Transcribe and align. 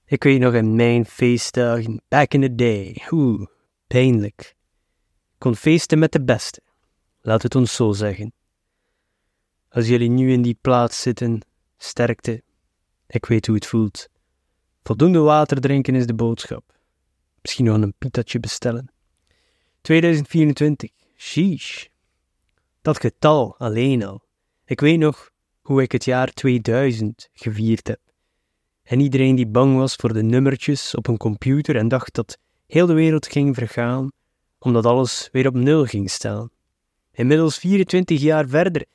ik 0.06 0.24
weet 0.24 0.40
nog 0.40 0.54
in 0.54 0.76
mijn 0.76 1.06
feestdagen, 1.06 2.02
back 2.08 2.34
in 2.34 2.42
the 2.42 2.56
day. 2.56 3.02
Oeh, 3.12 3.46
pijnlijk. 3.88 4.56
Kon 5.38 5.56
feesten 5.56 6.00
met 6.00 6.12
de 6.12 6.24
beste. 6.24 6.62
Laat 7.22 7.44
het 7.44 7.56
ons 7.56 7.76
zo 7.76 7.92
zeggen. 7.92 8.34
Als 9.70 9.88
jullie 9.88 10.10
nu 10.10 10.32
in 10.32 10.42
die 10.42 10.58
plaats 10.62 11.02
zitten, 11.02 11.42
sterkte. 11.78 12.44
Ik 13.08 13.26
weet 13.26 13.46
hoe 13.46 13.56
het 13.56 13.66
voelt. 13.66 14.08
Voldoende 14.84 15.20
water 15.20 15.62
drinken 15.62 15.96
is 15.96 16.06
de 16.06 16.16
boodschap. 16.16 16.77
Misschien 17.48 17.66
nog 17.66 17.82
een 17.82 17.94
pitatje 17.98 18.40
bestellen. 18.40 18.92
2024, 19.82 20.90
sheesh. 21.16 21.86
Dat 22.82 23.00
getal 23.00 23.58
alleen 23.58 24.04
al. 24.04 24.22
Ik 24.66 24.80
weet 24.80 25.00
nog 25.00 25.32
hoe 25.62 25.82
ik 25.82 25.92
het 25.92 26.06
jaar 26.06 26.34
2000 26.34 27.30
gevierd 27.34 27.88
heb. 27.88 28.00
En 28.84 29.00
iedereen 29.00 29.36
die 29.36 29.48
bang 29.48 29.78
was 29.78 29.96
voor 29.96 30.14
de 30.14 30.24
nummertjes 30.24 30.96
op 30.96 31.08
een 31.08 31.18
computer 31.18 31.76
en 31.76 31.88
dacht 31.88 32.14
dat 32.14 32.38
heel 32.66 32.86
de 32.86 32.94
wereld 32.94 33.28
ging 33.28 33.56
vergaan, 33.56 34.12
omdat 34.60 34.86
alles 34.86 35.30
weer 35.32 35.48
op 35.48 35.56
nul 35.56 35.86
ging 35.86 36.10
staan. 36.10 36.50
Inmiddels 37.12 37.58
24 37.58 38.22
jaar 38.22 38.48
verder, 38.48 38.86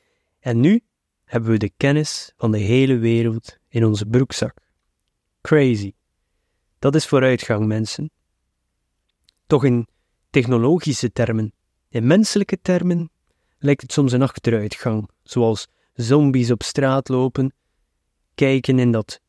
en 0.40 0.60
nu 0.60 0.80
hebben 1.24 1.50
we 1.50 1.58
de 1.58 1.72
kennis 1.76 2.32
van 2.36 2.50
de 2.50 2.58
hele 2.58 2.98
wereld 2.98 3.58
in 3.68 3.84
onze 3.84 4.06
broekzak. 4.06 4.56
Crazy. 5.40 5.92
Dat 6.78 6.94
is 6.94 7.06
vooruitgang, 7.06 7.66
mensen. 7.66 8.10
Toch 9.52 9.64
in 9.64 9.86
technologische 10.30 11.12
termen, 11.12 11.52
in 11.88 12.06
menselijke 12.06 12.58
termen, 12.62 13.10
lijkt 13.58 13.82
het 13.82 13.92
soms 13.92 14.12
een 14.12 14.22
achteruitgang, 14.22 15.08
zoals 15.22 15.68
zombies 15.94 16.50
op 16.50 16.62
straat 16.62 17.08
lopen, 17.08 17.54
kijken 18.34 18.78
in 18.78 18.92
dat 18.92 19.20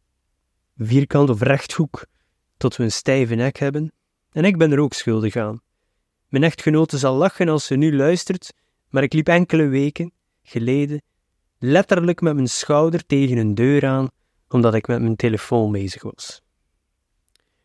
vierkant 0.78 1.30
of 1.30 1.42
rechthoek 1.42 2.06
tot 2.58 2.76
we 2.76 2.84
een 2.84 2.92
stijve 2.92 3.36
nek 3.36 3.58
hebben. 3.58 3.94
En 4.32 4.46
ik 4.46 4.58
ben 4.58 4.72
er 4.72 4.80
ook 4.80 4.94
schuldig 4.94 5.36
aan. 5.36 5.62
Mijn 6.28 6.44
echtgenote 6.44 6.98
zal 6.98 7.16
lachen 7.16 7.50
als 7.50 7.66
ze 7.66 7.76
nu 7.76 7.96
luistert, 7.96 8.54
maar 8.90 9.04
ik 9.04 9.14
liep 9.14 9.28
enkele 9.28 9.68
weken 9.68 10.12
geleden 10.44 11.02
letterlijk 11.58 12.22
met 12.22 12.36
mijn 12.36 12.50
schouder 12.50 13.06
tegen 13.06 13.38
een 13.38 13.56
deur 13.56 13.86
aan, 13.86 14.10
omdat 14.48 14.74
ik 14.74 14.88
met 14.88 15.02
mijn 15.02 15.16
telefoon 15.16 15.72
bezig 15.72 16.04
was. 16.04 16.42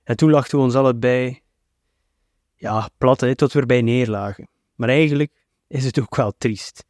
En 0.02 0.16
toen 0.16 0.30
lachten 0.30 0.58
we 0.58 0.64
ons 0.64 0.74
allebei, 0.74 1.42
ja, 2.58 2.88
plat 2.98 3.36
tot 3.36 3.52
we 3.52 3.60
erbij 3.60 3.82
neerlagen. 3.82 4.48
Maar 4.74 4.88
eigenlijk 4.88 5.32
is 5.66 5.84
het 5.84 6.00
ook 6.00 6.16
wel 6.16 6.32
triest. 6.38 6.84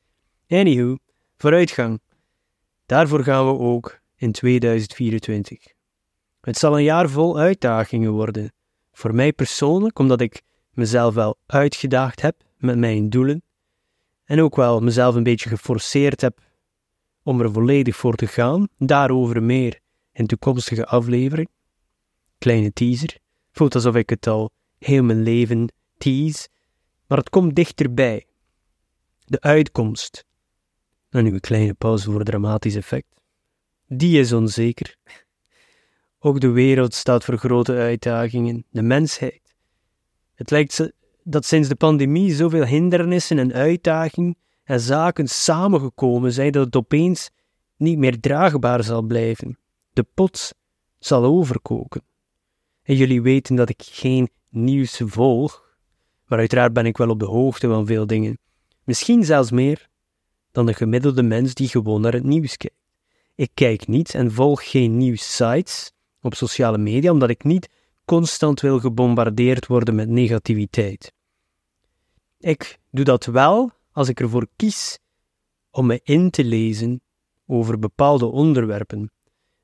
Anywho, 0.49 0.97
vooruitgang. 1.37 2.01
Daarvoor 2.87 3.23
gaan 3.23 3.47
we 3.47 3.59
ook 3.59 4.01
in 4.17 4.33
2024. 4.33 5.67
Het 6.41 6.59
zal 6.59 6.77
een 6.77 6.85
jaar 6.85 7.09
vol 7.09 7.39
uitdagingen 7.39 8.13
worden. 8.13 8.53
Voor 8.93 9.15
mij 9.15 9.33
persoonlijk, 9.33 9.99
omdat 9.99 10.21
ik 10.21 10.43
mezelf 10.71 11.15
wel 11.15 11.39
uitgedaagd 11.47 12.21
heb 12.21 12.43
met 12.57 12.79
mijn 12.79 13.11
doelen. 13.11 13.43
En 14.25 14.41
ook 14.41 14.57
wel 14.57 14.81
mezelf 14.81 15.15
een 15.15 15.23
beetje 15.23 15.49
geforceerd 15.49 16.21
heb 16.21 16.41
om 17.23 17.41
er 17.41 17.53
volledig 17.53 17.97
voor 17.97 18.15
te 18.15 18.27
gaan. 18.27 18.69
Daarover 18.79 19.43
meer 19.43 19.81
in 20.13 20.27
toekomstige 20.27 20.87
aflevering. 20.87 21.49
Kleine 22.39 22.73
teaser. 22.73 23.19
Voelt 23.53 23.75
alsof 23.75 23.95
ik 23.95 24.11
het 24.11 24.27
al 24.27 24.51
heel 24.79 25.03
mijn 25.03 25.23
leven 25.23 25.73
tease. 25.99 26.49
Maar 27.07 27.19
het 27.19 27.31
komt 27.31 27.55
dichterbij. 27.55 28.27
De 29.25 29.41
uitkomst. 29.41 30.25
En 31.09 31.25
nu 31.25 31.33
een 31.33 31.41
kleine 31.41 31.75
pauze 31.75 32.11
voor 32.11 32.25
dramatisch 32.25 32.75
effect. 32.75 33.21
Die 33.87 34.19
is 34.19 34.33
onzeker. 34.33 34.97
Ook 36.19 36.41
de 36.41 36.49
wereld 36.49 36.95
staat 36.95 37.25
voor 37.25 37.39
grote 37.39 37.75
uitdagingen, 37.75 38.65
de 38.71 38.83
mensheid. 38.83 39.55
Het 40.35 40.51
lijkt 40.51 40.91
dat 41.23 41.45
sinds 41.45 41.69
de 41.69 41.77
pandemie 41.77 42.35
zoveel 42.35 42.65
hindernissen 42.65 43.39
en 43.39 43.53
uitdagingen 43.53 44.37
en 44.65 44.81
zaken 44.81 45.29
samengekomen 45.29 46.33
zijn 46.33 46.53
dat 46.53 46.65
het 46.65 46.77
opeens 46.77 47.31
niet 47.77 47.99
meer 47.99 48.21
draagbaar 48.21 48.85
zal 48.85 49.03
blijven. 49.03 49.59
De 49.93 50.07
pot 50.15 50.55
zal 50.99 51.25
overkoken. 51.25 52.03
En 52.83 52.97
jullie 52.97 53.23
weten 53.23 53.57
dat 53.57 53.69
ik 53.69 53.83
geen 53.83 54.29
nieuws 54.51 55.01
volg, 55.05 55.77
maar 56.27 56.39
uiteraard 56.39 56.73
ben 56.73 56.87
ik 56.87 56.97
wel 56.97 57.11
op 57.11 57.19
de 57.19 57.27
hoogte 57.27 57.69
van 57.69 57.87
veel 57.87 58.07
dingen. 58.07 58.39
Misschien 58.85 59.25
zelfs 59.25 59.51
meer 59.51 59.89
dan 60.53 60.67
de 60.67 60.75
gemiddelde 60.75 61.23
mens 61.23 61.55
die 61.55 61.69
gewoon 61.69 62.01
naar 62.01 62.13
het 62.13 62.25
nieuws 62.25 62.57
kijkt. 62.57 62.77
Ik 63.35 63.51
kijk 63.55 63.87
niet 63.87 64.15
en 64.15 64.33
volg 64.33 64.71
geen 64.71 64.97
nieuwssites 64.97 65.93
op 66.21 66.35
sociale 66.35 66.79
media, 66.79 67.11
omdat 67.11 67.31
ik 67.31 67.45
niet 67.45 67.69
constant 68.05 68.61
wil 68.61 68.81
gebombardeerd 68.81 69.67
worden 69.67 69.95
met 69.95 70.09
negativiteit. 70.09 71.13
Ik 72.39 72.79
doe 72.91 73.05
dat 73.05 73.25
wel 73.25 73.71
als 73.93 74.09
ik 74.09 74.21
ervoor 74.21 74.47
kies 74.57 74.99
om 75.71 75.87
me 75.87 76.01
in 76.03 76.31
te 76.31 76.45
lezen 76.45 77.01
over 77.47 77.79
bepaalde 77.79 78.27
onderwerpen. 78.27 79.11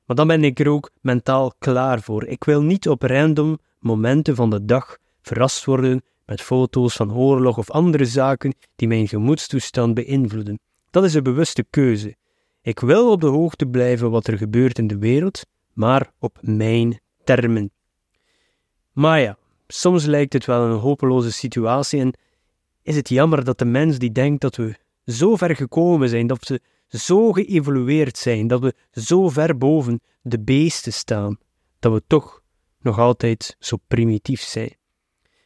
Maar 0.05 0.15
dan 0.15 0.27
ben 0.27 0.43
ik 0.43 0.59
er 0.59 0.69
ook 0.69 0.91
mentaal 1.01 1.53
klaar 1.59 2.01
voor. 2.01 2.25
Ik 2.25 2.43
wil 2.43 2.61
niet 2.61 2.89
op 2.89 3.01
random 3.01 3.59
momenten 3.85 4.35
van 4.35 4.49
de 4.49 4.65
dag 4.65 4.97
verrast 5.21 5.65
worden 5.65 6.01
met 6.25 6.41
foto's 6.41 6.95
van 6.95 7.13
oorlog 7.13 7.57
of 7.57 7.71
andere 7.71 8.05
zaken 8.05 8.55
die 8.75 8.87
mijn 8.87 9.07
gemoedstoestand 9.07 9.93
beïnvloeden. 9.93 10.59
Dat 10.89 11.03
is 11.03 11.13
een 11.13 11.23
bewuste 11.23 11.65
keuze. 11.69 12.15
Ik 12.61 12.79
wil 12.79 13.11
op 13.11 13.21
de 13.21 13.27
hoogte 13.27 13.65
blijven 13.65 14.11
wat 14.11 14.27
er 14.27 14.37
gebeurt 14.37 14.77
in 14.77 14.87
de 14.87 14.97
wereld, 14.97 15.45
maar 15.73 16.11
op 16.19 16.37
mijn 16.41 16.99
termen. 17.23 17.71
Maar 18.91 19.19
ja, 19.19 19.37
soms 19.67 20.05
lijkt 20.05 20.33
het 20.33 20.45
wel 20.45 20.61
een 20.61 20.79
hopeloze 20.79 21.31
situatie 21.31 21.99
en 21.99 22.17
is 22.81 22.95
het 22.95 23.09
jammer 23.09 23.43
dat 23.43 23.57
de 23.57 23.65
mens 23.65 23.97
die 23.97 24.11
denkt 24.11 24.41
dat 24.41 24.55
we 24.55 24.75
zo 25.05 25.35
ver 25.35 25.55
gekomen 25.55 26.09
zijn, 26.09 26.27
dat 26.27 26.47
we 26.47 26.61
zo 26.87 27.31
geëvolueerd 27.31 28.17
zijn, 28.17 28.47
dat 28.47 28.61
we 28.61 28.73
zo 28.91 29.29
ver 29.29 29.57
boven 29.57 30.01
de 30.21 30.39
beesten 30.39 30.93
staan, 30.93 31.37
dat 31.79 31.93
we 31.93 32.03
toch 32.07 32.43
nog 32.85 32.99
altijd 32.99 33.55
zo 33.59 33.77
primitief 33.87 34.41
zijn. 34.41 34.77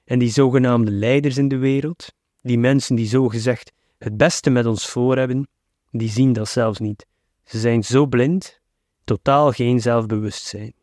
En 0.03 0.19
die 0.19 0.29
zogenaamde 0.29 0.91
leiders 0.91 1.37
in 1.37 1.47
de 1.47 1.57
wereld, 1.57 2.13
die 2.41 2.57
mensen 2.57 2.95
die 2.95 3.07
zogezegd 3.07 3.71
het 3.97 4.17
beste 4.17 4.49
met 4.49 4.65
ons 4.65 4.87
voor 4.87 5.17
hebben, 5.17 5.47
die 5.91 6.09
zien 6.09 6.33
dat 6.33 6.49
zelfs 6.49 6.79
niet. 6.79 7.05
Ze 7.43 7.59
zijn 7.59 7.83
zo 7.83 8.05
blind, 8.05 8.59
totaal 9.03 9.51
geen 9.51 9.81
zelfbewustzijn. 9.81 10.73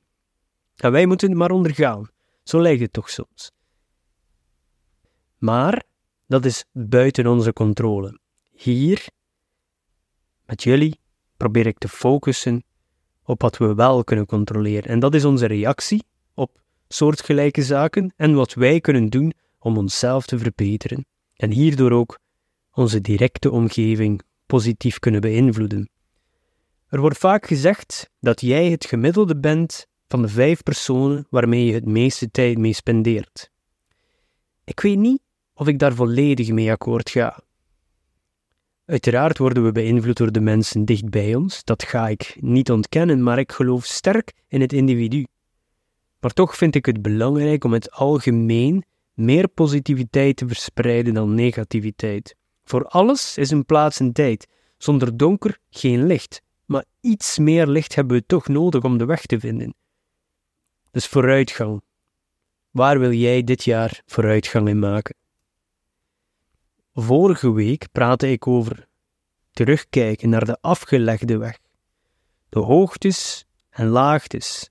En 0.77 0.93
wij 0.93 1.07
moeten 1.07 1.29
het 1.29 1.39
maar 1.39 1.51
ondergaan, 1.51 2.09
zo 2.43 2.61
lijkt 2.61 2.81
het 2.81 2.93
toch 2.93 3.11
soms. 3.11 3.53
Maar 5.39 5.83
dat 6.27 6.45
is 6.45 6.65
buiten 6.73 7.27
onze 7.27 7.53
controle. 7.53 8.21
Hier, 8.53 9.09
met 10.47 10.63
jullie, 10.63 11.01
probeer 11.37 11.67
ik 11.67 11.79
te 11.79 11.89
focussen 11.89 12.65
op 13.23 13.43
wat 13.43 13.57
we 13.57 13.75
wel 13.75 14.05
kunnen 14.05 14.27
controleren. 14.27 14.91
En 14.91 14.99
dat 14.99 15.15
is 15.15 15.25
onze 15.25 15.47
reactie 15.47 16.05
op 16.37 16.61
soortgelijke 16.89 17.63
zaken 17.63 18.13
en 18.17 18.35
wat 18.35 18.55
wij 18.55 18.81
kunnen 18.81 19.07
doen 19.09 19.33
om 19.59 19.77
onszelf 19.77 20.27
te 20.27 20.39
verbeteren. 20.39 21.07
En 21.37 21.51
hierdoor 21.51 21.91
ook 21.91 22.19
onze 22.73 23.01
directe 23.01 23.51
omgeving 23.51 24.23
positief 24.47 24.99
kunnen 24.99 25.21
beïnvloeden. 25.21 25.91
Er 26.89 27.01
wordt 27.01 27.19
vaak 27.19 27.47
gezegd 27.47 28.11
dat 28.21 28.41
jij 28.41 28.71
het 28.71 28.85
gemiddelde 28.85 29.37
bent 29.37 29.87
van 30.09 30.23
de 30.23 30.29
vijf 30.29 30.63
personen 30.63 31.27
waarmee 31.31 31.65
je 31.65 31.73
het 31.73 31.87
meeste 31.87 32.31
tijd 32.31 32.59
mee 32.59 32.73
spendeert. 32.73 33.51
Ik 34.65 34.81
weet 34.81 34.99
niet 34.99 35.21
of 35.55 35.69
ik 35.69 35.79
daar 35.79 35.95
volledig 35.95 36.51
mee 36.51 36.71
akkoord 36.71 37.11
ga. 37.11 37.43
Uiteraard 38.85 39.39
worden 39.39 39.65
we 39.65 39.73
beïnvloed 39.73 40.17
door 40.17 40.33
de 40.33 40.41
mensen 40.41 40.85
dicht 40.85 41.11
bij 41.11 41.35
ons, 41.35 41.65
dat 41.65 41.83
ga 41.83 42.09
ik 42.09 42.37
niet 42.41 42.71
ontkennen, 42.71 43.23
maar 43.23 43.39
ik 43.39 43.53
geloof 43.53 43.85
sterk 43.85 44.33
in 44.49 44.61
het 44.61 44.73
individu. 44.73 45.25
Maar 46.21 46.33
toch 46.33 46.57
vind 46.57 46.75
ik 46.75 46.87
het 46.87 47.03
belangrijk 47.03 47.65
om 47.65 47.73
het 47.73 47.91
algemeen 47.91 48.85
meer 49.15 49.49
positiviteit 49.49 50.37
te 50.37 50.47
verspreiden 50.47 51.15
dan 51.15 51.35
negativiteit. 51.35 52.37
Voor 52.65 52.85
alles 52.85 53.39
is 53.39 53.51
een 53.51 53.65
plaats 53.65 54.01
en 54.01 54.13
tijd. 54.13 54.47
Zonder 54.79 55.17
donker 55.17 55.59
geen 55.71 56.07
licht, 56.07 56.43
maar 56.65 56.85
iets 57.01 57.39
meer 57.39 57.67
licht 57.67 57.95
hebben 57.95 58.17
we 58.17 58.27
toch 58.27 58.49
nodig 58.49 58.83
om 58.83 58.99
de 58.99 59.05
weg 59.05 59.27
te 59.27 59.41
vinden. 59.41 59.75
Dus 60.91 61.07
vooruitgang. 61.07 61.83
Waar 62.71 62.99
wil 62.99 63.13
jij 63.13 63.45
dit 63.45 63.65
jaar 63.65 64.03
vooruitgang 64.07 64.69
in 64.69 64.79
maken? 64.79 65.15
Vorige 66.95 67.53
week 67.53 67.87
praatte 67.93 68.31
ik 68.31 68.47
over 68.47 68.89
terugkijken 69.51 70.29
naar 70.29 70.45
de 70.45 70.59
afgelegde 70.61 71.37
weg. 71.37 71.59
De 72.49 72.59
hoogtes 72.59 73.47
en 73.71 73.87
laagtes 73.87 74.71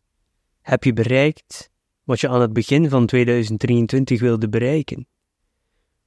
heb 0.66 0.84
je 0.84 0.94
bereikt 0.94 1.70
wat 2.04 2.20
je 2.20 2.30
aan 2.30 2.42
het 2.42 2.54
begin 2.54 2.90
van 2.90 3.06
2023 3.06 4.20
wilde 4.20 4.50
bereiken? 4.50 5.08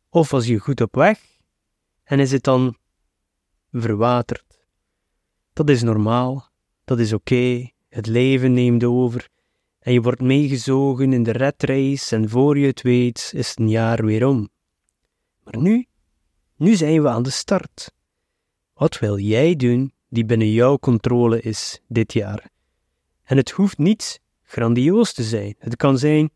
Of 0.08 0.31
was 0.31 0.46
je 0.46 0.58
goed 0.58 0.81
op 0.81 0.94
weg 0.94 1.20
en 2.02 2.19
is 2.19 2.32
het 2.32 2.43
dan 2.43 2.76
verwaterd? 3.72 4.66
Dat 5.52 5.69
is 5.69 5.82
normaal, 5.82 6.50
dat 6.84 6.99
is 6.99 7.12
oké, 7.12 7.70
het 7.88 8.06
leven 8.06 8.52
neemt 8.52 8.84
over 8.84 9.28
en 9.78 9.93
je 9.93 10.00
wordt 10.00 10.20
meegezogen 10.20 11.12
in 11.12 11.22
de 11.22 11.32
red 11.32 11.62
race 11.62 12.16
en 12.16 12.28
voor 12.28 12.58
je 12.58 12.66
het 12.66 12.82
weet 12.82 13.32
is 13.34 13.52
een 13.54 13.69
jaar 13.69 14.04
weer 14.04 14.26
om. 14.26 14.49
Maar 15.44 15.58
nu, 15.58 15.87
nu 16.56 16.75
zijn 16.75 17.02
we 17.02 17.08
aan 17.08 17.22
de 17.22 17.31
start. 17.31 17.93
Wat 18.75 18.99
wil 18.99 19.19
jij 19.19 19.56
doen 19.56 19.93
die 20.08 20.25
binnen 20.25 20.52
jouw 20.52 20.78
controle 20.78 21.40
is 21.40 21.81
dit 21.88 22.12
jaar? 22.12 22.50
En 23.22 23.37
het 23.37 23.50
hoeft 23.50 23.78
niet 23.78 24.20
grandioos 24.48 25.12
te 25.12 25.22
zijn. 25.22 25.54
Het 25.58 25.76
kan 25.76 25.98
zijn 25.98 26.30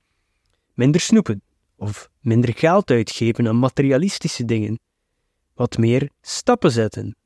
minder 0.74 1.00
snoepen 1.00 1.42
of 1.76 2.10
minder 2.20 2.54
geld 2.54 2.90
uitgeven 2.90 3.48
aan 3.48 3.58
materialistische 3.58 4.44
dingen. 4.44 4.80
Wat 5.54 5.78
meer 5.78 6.10
stappen 6.20 6.70
zetten, 6.70 7.16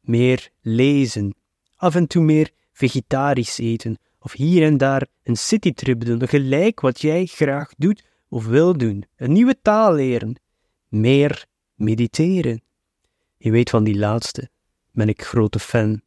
meer 0.00 0.50
lezen, 0.60 1.34
af 1.76 1.94
en 1.94 2.06
toe 2.06 2.22
meer 2.22 2.50
vegetarisch 2.72 3.58
eten 3.58 3.98
of 4.18 4.32
hier 4.32 4.62
en 4.62 4.76
daar 4.76 5.06
een 5.22 5.36
citytrip 5.36 6.04
doen, 6.04 6.28
gelijk 6.28 6.80
wat 6.80 7.00
jij 7.00 7.26
graag 7.26 7.72
doet 7.76 8.04
of 8.28 8.46
wil 8.46 8.76
doen. 8.76 9.04
Een 9.16 9.32
nieuwe 9.32 9.58
taal 9.62 9.94
leren, 9.94 10.40
meer 10.88 11.46
mediteren. 11.74 12.62
Je 13.36 13.50
weet 13.50 13.70
van 13.70 13.84
die 13.84 13.98
laatste, 13.98 14.50
ben 14.92 15.08
ik 15.08 15.22
grote 15.22 15.58
fan. 15.58 16.02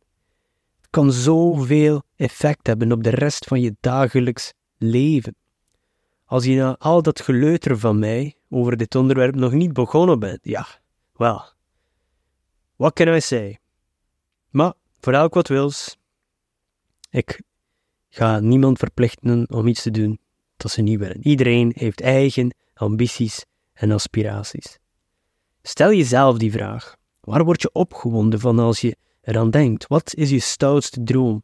Kan 0.93 1.11
zoveel 1.11 2.03
effect 2.15 2.67
hebben 2.67 2.91
op 2.91 3.03
de 3.03 3.09
rest 3.09 3.45
van 3.45 3.61
je 3.61 3.75
dagelijks 3.79 4.53
leven. 4.77 5.35
Als 6.25 6.45
je 6.45 6.55
na 6.55 6.75
al 6.77 7.01
dat 7.01 7.21
geleuter 7.21 7.79
van 7.79 7.99
mij 7.99 8.35
over 8.49 8.77
dit 8.77 8.95
onderwerp 8.95 9.35
nog 9.35 9.51
niet 9.51 9.73
begonnen 9.73 10.19
bent, 10.19 10.39
ja, 10.41 10.67
wel, 11.13 11.43
wat 12.75 12.93
can 12.93 13.15
I 13.15 13.21
say? 13.21 13.59
Maar 14.49 14.73
voor 14.99 15.13
elk 15.13 15.33
wat 15.33 15.47
wils, 15.47 15.97
ik 17.09 17.41
ga 18.09 18.39
niemand 18.39 18.77
verplichten 18.77 19.49
om 19.49 19.67
iets 19.67 19.81
te 19.81 19.91
doen 19.91 20.19
dat 20.57 20.71
ze 20.71 20.81
niet 20.81 20.99
willen. 20.99 21.27
Iedereen 21.27 21.71
heeft 21.75 22.01
eigen 22.01 22.55
ambities 22.73 23.45
en 23.73 23.91
aspiraties. 23.91 24.79
Stel 25.61 25.93
jezelf 25.93 26.37
die 26.37 26.51
vraag. 26.51 26.95
Waar 27.19 27.43
word 27.43 27.61
je 27.61 27.71
opgewonden 27.71 28.39
van 28.39 28.59
als 28.59 28.81
je 28.81 28.97
eraan 29.23 29.49
denkt? 29.49 29.87
Wat 29.87 30.13
is 30.13 30.29
je 30.29 30.39
stoutste 30.39 31.03
droom? 31.03 31.43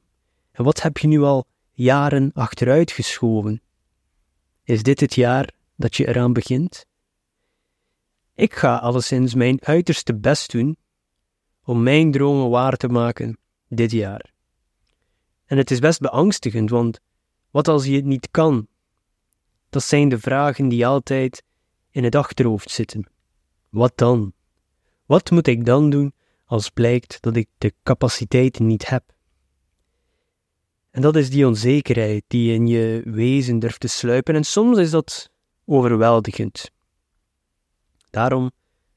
En 0.51 0.63
wat 0.63 0.81
heb 0.81 0.97
je 0.97 1.07
nu 1.07 1.21
al 1.21 1.47
jaren 1.71 2.31
achteruit 2.33 2.91
geschoven? 2.91 3.61
Is 4.63 4.83
dit 4.83 4.99
het 4.99 5.15
jaar 5.15 5.51
dat 5.75 5.95
je 5.95 6.07
eraan 6.07 6.33
begint? 6.33 6.85
Ik 8.33 8.53
ga 8.55 8.77
alleszins 8.77 9.33
mijn 9.33 9.65
uiterste 9.65 10.15
best 10.15 10.51
doen 10.51 10.77
om 11.63 11.83
mijn 11.83 12.11
dromen 12.11 12.49
waar 12.49 12.75
te 12.75 12.87
maken 12.87 13.37
dit 13.67 13.91
jaar. 13.91 14.33
En 15.45 15.57
het 15.57 15.71
is 15.71 15.79
best 15.79 15.99
beangstigend, 15.99 16.69
want 16.69 16.99
wat 17.51 17.67
als 17.67 17.85
je 17.85 17.95
het 17.95 18.05
niet 18.05 18.27
kan? 18.31 18.67
Dat 19.69 19.83
zijn 19.83 20.09
de 20.09 20.19
vragen 20.19 20.67
die 20.67 20.87
altijd 20.87 21.43
in 21.91 22.03
het 22.03 22.15
achterhoofd 22.15 22.69
zitten. 22.69 23.09
Wat 23.69 23.91
dan? 23.95 24.33
Wat 25.05 25.31
moet 25.31 25.47
ik 25.47 25.65
dan 25.65 25.89
doen 25.89 26.13
als 26.49 26.69
blijkt 26.69 27.17
dat 27.21 27.35
ik 27.35 27.47
de 27.57 27.73
capaciteit 27.83 28.59
niet 28.59 28.89
heb? 28.89 29.03
En 30.91 31.01
dat 31.01 31.15
is 31.15 31.29
die 31.29 31.47
onzekerheid 31.47 32.23
die 32.27 32.53
in 32.53 32.67
je 32.67 33.01
wezen 33.05 33.59
durft 33.59 33.79
te 33.79 33.87
sluipen, 33.87 34.35
en 34.35 34.43
soms 34.43 34.77
is 34.77 34.89
dat 34.89 35.31
overweldigend. 35.65 36.71
Daarom 38.09 38.51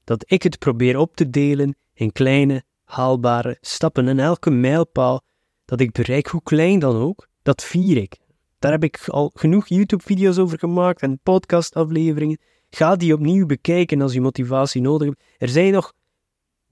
dat 0.05 0.25
ik 0.27 0.43
het 0.43 0.59
probeer 0.59 0.99
op 0.99 1.17
te 1.17 1.31
delen 1.31 1.77
in 1.95 2.13
kleine, 2.13 2.63
haalbare 2.85 3.59
stappen 3.61 4.09
en 4.09 4.19
elke 4.19 4.51
mijlpaal 4.51 5.21
dat 5.65 5.81
ik 5.81 5.93
bereik, 5.93 6.27
hoe 6.27 6.43
klein 6.43 6.79
dan 6.79 6.97
ook, 6.97 7.29
dat 7.43 7.65
vier 7.65 7.97
ik. 7.97 8.19
Daar 8.59 8.73
heb 8.73 8.85
ik 8.85 9.09
al 9.09 9.31
genoeg 9.35 9.69
YouTube-video's 9.69 10.39
over 10.39 10.59
gemaakt 10.59 11.03
en 11.03 11.21
podcastafleveringen. 11.23 12.39
Ga 12.71 12.97
die 12.97 13.15
opnieuw 13.15 13.47
bekijken 13.47 14.03
als 14.03 14.13
je 14.13 14.21
motivatie 14.21 14.81
nodig 14.81 15.09
hebt. 15.09 15.23
Er 15.39 15.49
zijn 15.49 15.73
nog 15.73 15.93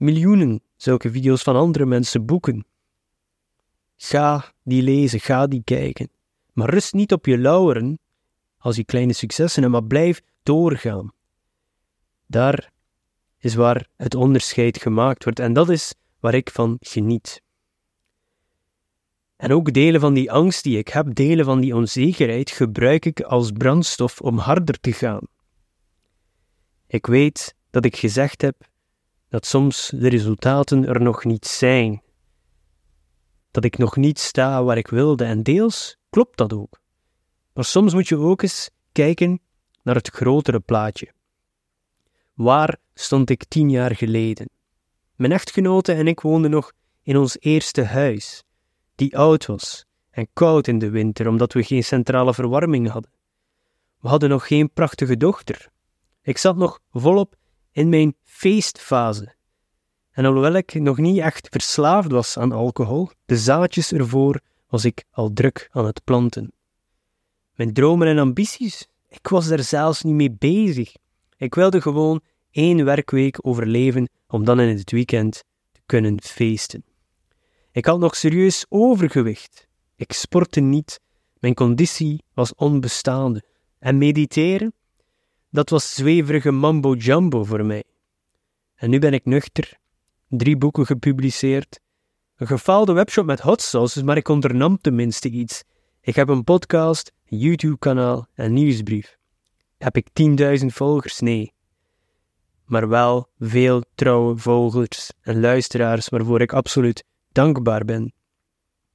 miljoenen 0.01 0.61
zulke 0.75 1.11
video's 1.11 1.43
van 1.43 1.55
andere 1.55 1.85
mensen 1.85 2.25
boeken. 2.25 2.65
Ga 3.95 4.53
die 4.63 4.81
lezen, 4.81 5.19
ga 5.19 5.47
die 5.47 5.61
kijken. 5.63 6.09
Maar 6.53 6.69
rust 6.69 6.93
niet 6.93 7.11
op 7.11 7.25
je 7.25 7.37
lauweren 7.37 7.99
als 8.57 8.75
je 8.75 8.85
kleine 8.85 9.13
successen 9.13 9.61
hebt, 9.61 9.73
maar 9.73 9.83
blijf 9.83 10.21
doorgaan. 10.43 11.11
Daar 12.27 12.71
is 13.37 13.55
waar 13.55 13.87
het 13.95 14.15
onderscheid 14.15 14.81
gemaakt 14.81 15.23
wordt 15.23 15.39
en 15.39 15.53
dat 15.53 15.69
is 15.69 15.93
waar 16.19 16.33
ik 16.33 16.49
van 16.49 16.77
geniet. 16.79 17.41
En 19.35 19.51
ook 19.53 19.73
delen 19.73 20.01
van 20.01 20.13
die 20.13 20.31
angst 20.31 20.63
die 20.63 20.77
ik 20.77 20.87
heb, 20.87 21.15
delen 21.15 21.45
van 21.45 21.59
die 21.59 21.75
onzekerheid, 21.75 22.51
gebruik 22.51 23.05
ik 23.05 23.21
als 23.21 23.51
brandstof 23.51 24.21
om 24.21 24.37
harder 24.37 24.79
te 24.79 24.93
gaan. 24.93 25.27
Ik 26.87 27.05
weet 27.05 27.55
dat 27.69 27.85
ik 27.85 27.95
gezegd 27.95 28.41
heb 28.41 28.69
dat 29.31 29.45
soms 29.45 29.91
de 29.95 30.09
resultaten 30.09 30.87
er 30.87 31.01
nog 31.01 31.23
niet 31.23 31.45
zijn. 31.45 32.01
Dat 33.51 33.63
ik 33.63 33.77
nog 33.77 33.95
niet 33.95 34.19
sta 34.19 34.63
waar 34.63 34.77
ik 34.77 34.87
wilde 34.87 35.23
en 35.23 35.43
deels 35.43 35.97
klopt 36.09 36.37
dat 36.37 36.53
ook. 36.53 36.81
Maar 37.53 37.65
soms 37.65 37.93
moet 37.93 38.07
je 38.07 38.17
ook 38.17 38.41
eens 38.41 38.69
kijken 38.91 39.39
naar 39.83 39.95
het 39.95 40.09
grotere 40.09 40.59
plaatje. 40.59 41.11
Waar 42.33 42.77
stond 42.93 43.29
ik 43.29 43.45
tien 43.47 43.69
jaar 43.69 43.95
geleden? 43.95 44.49
Mijn 45.15 45.31
echtgenote 45.31 45.93
en 45.93 46.07
ik 46.07 46.19
woonden 46.19 46.51
nog 46.51 46.71
in 47.01 47.17
ons 47.17 47.37
eerste 47.39 47.83
huis, 47.83 48.43
die 48.95 49.17
oud 49.17 49.45
was 49.45 49.85
en 50.09 50.27
koud 50.33 50.67
in 50.67 50.79
de 50.79 50.89
winter 50.89 51.27
omdat 51.27 51.53
we 51.53 51.63
geen 51.63 51.83
centrale 51.83 52.33
verwarming 52.33 52.89
hadden. 52.89 53.11
We 53.99 54.07
hadden 54.07 54.29
nog 54.29 54.47
geen 54.47 54.71
prachtige 54.71 55.17
dochter. 55.17 55.69
Ik 56.21 56.37
zat 56.37 56.55
nog 56.55 56.79
volop 56.91 57.35
in 57.71 57.89
mijn 57.89 58.15
feestfase. 58.23 59.35
En 60.11 60.25
alhoewel 60.25 60.53
ik 60.53 60.73
nog 60.73 60.97
niet 60.97 61.17
echt 61.17 61.47
verslaafd 61.51 62.11
was 62.11 62.37
aan 62.37 62.51
alcohol, 62.51 63.09
de 63.25 63.37
zaadjes 63.37 63.91
ervoor 63.91 64.39
was 64.67 64.85
ik 64.85 65.03
al 65.11 65.33
druk 65.33 65.67
aan 65.71 65.85
het 65.85 66.03
planten. 66.03 66.53
Mijn 67.55 67.73
dromen 67.73 68.07
en 68.07 68.17
ambities, 68.17 68.87
ik 69.07 69.27
was 69.27 69.47
daar 69.47 69.63
zelfs 69.63 70.01
niet 70.01 70.13
mee 70.13 70.31
bezig. 70.31 70.93
Ik 71.37 71.55
wilde 71.55 71.81
gewoon 71.81 72.21
één 72.51 72.85
werkweek 72.85 73.37
overleven 73.41 74.09
om 74.27 74.45
dan 74.45 74.59
in 74.59 74.77
het 74.77 74.91
weekend 74.91 75.43
te 75.71 75.81
kunnen 75.85 76.21
feesten. 76.21 76.83
Ik 77.71 77.85
had 77.85 77.99
nog 77.99 78.15
serieus 78.15 78.65
overgewicht. 78.69 79.67
Ik 79.95 80.11
sportte 80.11 80.59
niet. 80.59 80.99
Mijn 81.39 81.53
conditie 81.53 82.23
was 82.33 82.55
onbestaande. 82.55 83.43
En 83.79 83.97
mediteren? 83.97 84.73
Dat 85.53 85.69
was 85.69 85.95
zweverige 85.95 86.51
mambo-jumbo 86.51 87.43
voor 87.43 87.65
mij. 87.65 87.83
En 88.75 88.89
nu 88.89 88.99
ben 88.99 89.13
ik 89.13 89.25
nuchter, 89.25 89.77
drie 90.27 90.57
boeken 90.57 90.85
gepubliceerd, 90.85 91.79
een 92.35 92.47
gefaalde 92.47 92.93
webshop 92.93 93.25
met 93.25 93.39
hot 93.39 93.61
sauces, 93.61 94.03
maar 94.03 94.17
ik 94.17 94.27
ondernam 94.27 94.77
tenminste 94.77 95.29
iets. 95.29 95.63
Ik 96.01 96.15
heb 96.15 96.29
een 96.29 96.43
podcast, 96.43 97.11
YouTube-kanaal 97.23 98.27
en 98.33 98.53
nieuwsbrief. 98.53 99.17
Heb 99.77 99.95
ik 99.95 100.07
10.000 100.59 100.65
volgers? 100.65 101.19
Nee. 101.19 101.53
Maar 102.65 102.87
wel 102.87 103.29
veel 103.39 103.83
trouwe 103.95 104.37
volgers 104.37 105.11
en 105.21 105.39
luisteraars 105.39 106.09
waarvoor 106.09 106.41
ik 106.41 106.53
absoluut 106.53 107.03
dankbaar 107.31 107.85
ben. 107.85 108.13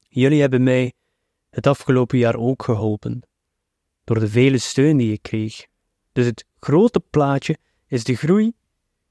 Jullie 0.09 0.41
hebben 0.41 0.63
mij 0.63 0.93
het 1.51 1.67
afgelopen 1.67 2.19
jaar 2.19 2.37
ook 2.37 2.63
geholpen, 2.63 3.23
door 4.05 4.19
de 4.19 4.29
vele 4.29 4.59
steun 4.59 4.97
die 4.97 5.13
ik 5.13 5.23
kreeg. 5.23 5.67
Dus 6.17 6.27
het 6.27 6.45
grote 6.61 7.01
plaatje 7.01 7.57
is 7.87 8.05
de 8.05 8.17
groei 8.17 8.53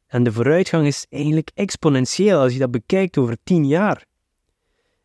en 0.07 0.23
de 0.23 0.31
vooruitgang 0.31 0.87
is 0.87 1.05
eigenlijk 1.09 1.51
exponentieel 1.53 2.39
als 2.39 2.53
je 2.53 2.59
dat 2.59 2.71
bekijkt 2.71 3.17
over 3.17 3.37
tien 3.43 3.67
jaar. 3.67 4.05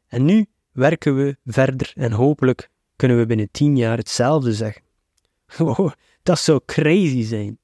En 0.06 0.24
nu 0.24 0.46
werken 0.72 1.16
we 1.16 1.36
verder 1.44 1.92
en 1.94 2.12
hopelijk 2.12 2.70
kunnen 2.96 3.18
we 3.18 3.26
binnen 3.26 3.50
tien 3.50 3.76
jaar 3.76 3.96
hetzelfde 3.96 4.54
zeggen. 4.54 4.82
Wow, 5.56 5.92
dat 6.22 6.38
zou 6.38 6.60
crazy 6.66 7.22
zijn. 7.22 7.58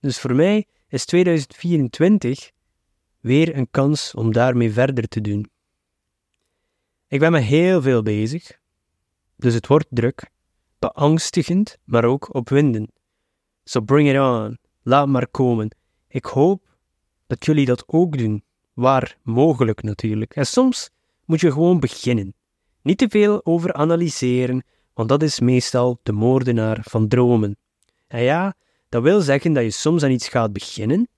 Dus 0.00 0.18
voor 0.18 0.34
mij 0.34 0.66
is 0.88 1.04
2024 1.04 2.50
weer 3.20 3.56
een 3.56 3.70
kans 3.70 4.14
om 4.14 4.32
daarmee 4.32 4.72
verder 4.72 5.08
te 5.08 5.20
doen. 5.20 5.50
Ik 7.08 7.18
ben 7.18 7.32
me 7.32 7.40
heel 7.40 7.82
veel 7.82 8.02
bezig, 8.02 8.58
dus 9.36 9.54
het 9.54 9.66
wordt 9.66 9.86
druk, 9.90 10.30
beangstigend, 10.78 11.78
maar 11.84 12.04
ook 12.04 12.34
opwindend. 12.34 12.90
So 13.64 13.80
bring 13.80 14.08
it 14.08 14.18
on, 14.18 14.58
laat 14.82 15.08
maar 15.08 15.28
komen. 15.28 15.76
Ik 16.08 16.24
hoop 16.24 16.62
dat 17.26 17.44
jullie 17.44 17.66
dat 17.66 17.84
ook 17.86 18.18
doen, 18.18 18.44
waar 18.72 19.16
mogelijk 19.22 19.82
natuurlijk. 19.82 20.36
En 20.36 20.46
soms 20.46 20.90
moet 21.24 21.40
je 21.40 21.52
gewoon 21.52 21.80
beginnen. 21.80 22.34
Niet 22.82 22.98
te 22.98 23.08
veel 23.08 23.46
over 23.46 23.72
analyseren, 23.72 24.64
want 24.94 25.08
dat 25.08 25.22
is 25.22 25.40
meestal 25.40 25.98
de 26.02 26.12
moordenaar 26.12 26.78
van 26.82 27.08
dromen. 27.08 27.56
En 28.06 28.22
ja, 28.22 28.54
dat 28.88 29.02
wil 29.02 29.20
zeggen 29.20 29.52
dat 29.52 29.64
je 29.64 29.70
soms 29.70 30.02
aan 30.02 30.10
iets 30.10 30.28
gaat 30.28 30.52
beginnen 30.52 31.08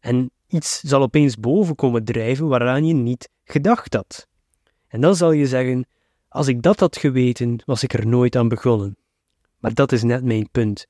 en 0.00 0.30
iets 0.46 0.80
zal 0.80 1.02
opeens 1.02 1.36
boven 1.36 1.74
komen 1.74 2.04
drijven 2.04 2.48
waaraan 2.48 2.86
je 2.86 2.94
niet 2.94 3.28
gedacht 3.44 3.94
had. 3.94 4.26
En 4.88 5.00
dan 5.00 5.16
zal 5.16 5.32
je 5.32 5.46
zeggen: 5.46 5.86
Als 6.28 6.46
ik 6.46 6.62
dat 6.62 6.80
had 6.80 6.96
geweten, 6.96 7.62
was 7.64 7.82
ik 7.82 7.92
er 7.92 8.06
nooit 8.06 8.36
aan 8.36 8.48
begonnen. 8.48 8.96
Maar 9.58 9.74
dat 9.74 9.92
is 9.92 10.02
net 10.02 10.24
mijn 10.24 10.48
punt. 10.50 10.86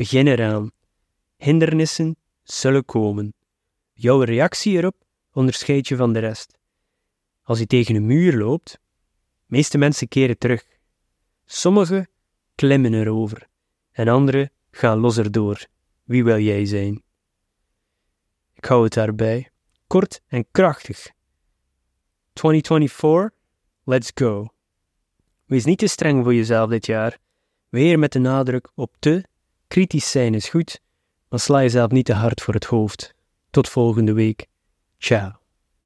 Begin 0.00 0.26
eraan. 0.26 0.70
Hindernissen 1.36 2.16
zullen 2.42 2.84
komen. 2.84 3.34
Jouw 3.92 4.20
reactie 4.20 4.76
erop 4.76 4.96
onderscheidt 5.32 5.88
je 5.88 5.96
van 5.96 6.12
de 6.12 6.18
rest. 6.18 6.58
Als 7.42 7.58
je 7.58 7.66
tegen 7.66 7.94
een 7.94 8.06
muur 8.06 8.36
loopt, 8.36 8.78
meeste 9.46 9.78
mensen 9.78 10.08
keren 10.08 10.38
terug. 10.38 10.66
Sommigen 11.44 12.08
klimmen 12.54 12.94
erover 12.94 13.48
en 13.90 14.08
anderen 14.08 14.50
gaan 14.70 14.98
los 14.98 15.16
erdoor. 15.16 15.66
Wie 16.04 16.24
wil 16.24 16.38
jij 16.38 16.64
zijn? 16.64 17.02
Ik 18.54 18.64
hou 18.64 18.84
het 18.84 18.92
daarbij. 18.92 19.50
Kort 19.86 20.20
en 20.26 20.46
krachtig. 20.50 21.10
2024, 22.32 23.38
let's 23.84 24.10
go. 24.14 24.48
Wees 25.44 25.64
niet 25.64 25.78
te 25.78 25.86
streng 25.86 26.22
voor 26.24 26.34
jezelf 26.34 26.70
dit 26.70 26.86
jaar. 26.86 27.18
Weer 27.68 27.98
met 27.98 28.12
de 28.12 28.18
nadruk 28.18 28.70
op 28.74 28.96
te. 28.98 29.28
Kritisch 29.70 30.10
zijn 30.10 30.34
is 30.34 30.48
goed, 30.48 30.80
maar 31.28 31.40
sla 31.40 31.60
jezelf 31.60 31.90
niet 31.90 32.04
te 32.04 32.12
hard 32.12 32.40
voor 32.42 32.54
het 32.54 32.64
hoofd. 32.64 33.14
Tot 33.50 33.68
volgende 33.68 34.12
week. 34.12 34.46
Ciao. 34.98 35.39